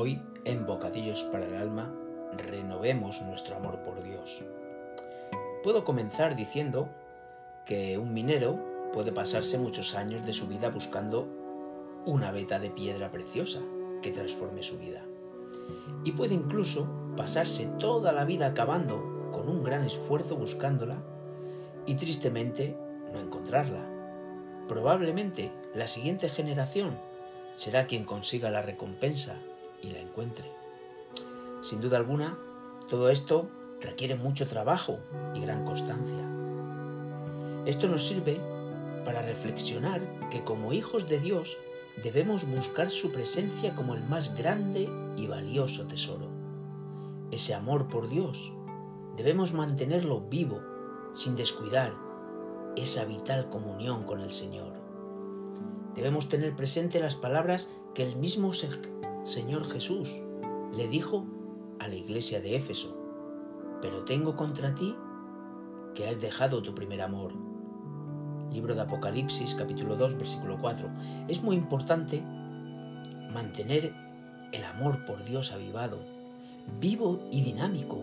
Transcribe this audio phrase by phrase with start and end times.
[0.00, 1.92] Hoy, en Bocadillos para el Alma,
[2.36, 4.44] renovemos nuestro amor por Dios.
[5.64, 6.88] Puedo comenzar diciendo
[7.66, 8.60] que un minero
[8.92, 11.26] puede pasarse muchos años de su vida buscando
[12.06, 13.58] una veta de piedra preciosa
[14.00, 15.02] que transforme su vida.
[16.04, 21.02] Y puede incluso pasarse toda la vida acabando con un gran esfuerzo buscándola
[21.86, 22.76] y tristemente
[23.12, 23.84] no encontrarla.
[24.68, 26.96] Probablemente la siguiente generación
[27.54, 29.34] será quien consiga la recompensa
[29.82, 30.50] y la encuentre.
[31.62, 32.38] Sin duda alguna,
[32.88, 33.48] todo esto
[33.80, 34.98] requiere mucho trabajo
[35.34, 36.24] y gran constancia.
[37.66, 38.40] Esto nos sirve
[39.04, 41.56] para reflexionar que como hijos de Dios
[42.02, 46.28] debemos buscar su presencia como el más grande y valioso tesoro.
[47.30, 48.52] Ese amor por Dios
[49.16, 50.60] debemos mantenerlo vivo
[51.12, 51.92] sin descuidar
[52.76, 54.72] esa vital comunión con el Señor.
[55.94, 58.52] Debemos tener presente las palabras que el mismo
[59.28, 60.22] Señor Jesús
[60.74, 61.26] le dijo
[61.80, 62.96] a la iglesia de Éfeso,
[63.82, 64.96] pero tengo contra ti
[65.94, 67.34] que has dejado tu primer amor.
[68.50, 70.88] Libro de Apocalipsis capítulo 2 versículo 4.
[71.28, 72.22] Es muy importante
[73.30, 73.92] mantener
[74.52, 75.98] el amor por Dios avivado,
[76.80, 78.00] vivo y dinámico.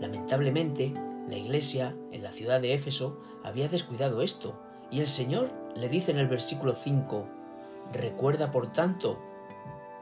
[0.00, 0.94] Lamentablemente,
[1.26, 4.56] la iglesia en la ciudad de Éfeso había descuidado esto
[4.92, 7.26] y el Señor le dice en el versículo 5,
[7.92, 9.18] recuerda por tanto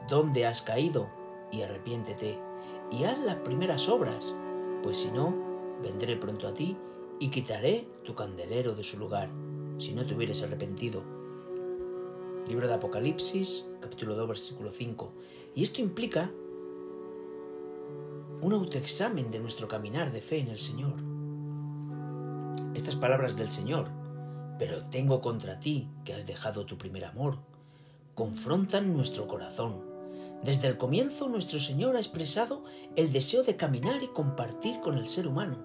[0.07, 1.09] dónde has caído
[1.51, 2.39] y arrepiéntete
[2.91, 4.35] y haz las primeras obras,
[4.83, 5.33] pues si no,
[5.81, 6.77] vendré pronto a ti
[7.19, 9.29] y quitaré tu candelero de su lugar,
[9.77, 11.01] si no te hubieras arrepentido.
[12.47, 15.13] Libro de Apocalipsis, capítulo 2, versículo 5.
[15.55, 16.31] Y esto implica
[18.41, 20.93] un autoexamen de nuestro caminar de fe en el Señor.
[22.75, 23.89] Estas palabras del Señor,
[24.59, 27.39] pero tengo contra ti que has dejado tu primer amor,
[28.13, 29.94] confrontan nuestro corazón
[30.45, 32.63] desde el comienzo nuestro Señor ha expresado
[32.95, 35.57] el deseo de caminar y compartir con el ser humano.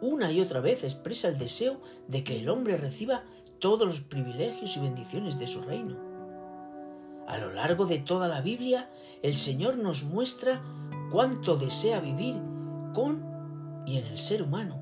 [0.00, 3.24] Una y otra vez expresa el deseo de que el hombre reciba
[3.58, 5.98] todos los privilegios y bendiciones de su reino.
[7.26, 8.88] A lo largo de toda la Biblia,
[9.24, 10.62] el Señor nos muestra
[11.10, 12.36] cuánto desea vivir
[12.94, 13.26] con
[13.84, 14.80] y en el ser humano.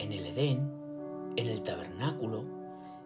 [0.00, 0.68] En el Edén,
[1.36, 2.44] en el tabernáculo,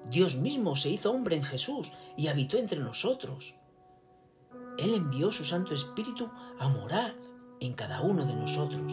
[0.09, 3.59] Dios mismo se hizo hombre en Jesús y habitó entre nosotros.
[4.81, 7.15] Él envió su Santo Espíritu a morar
[7.61, 8.93] en cada uno de nosotros.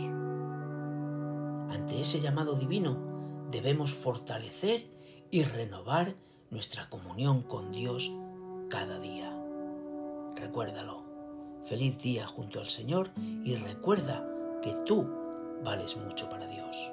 [1.73, 2.97] Ante ese llamado divino
[3.49, 4.91] debemos fortalecer
[5.31, 6.15] y renovar
[6.49, 8.11] nuestra comunión con Dios
[8.69, 9.33] cada día.
[10.35, 11.05] Recuérdalo.
[11.65, 13.11] Feliz día junto al Señor
[13.43, 14.25] y recuerda
[14.61, 15.07] que tú
[15.63, 16.91] vales mucho para Dios.